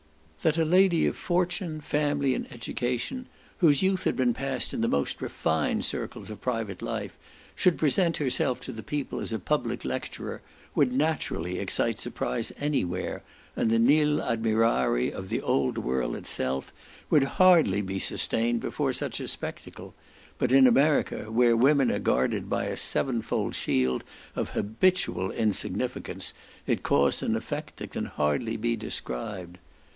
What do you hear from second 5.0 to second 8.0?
refined circles of private life, should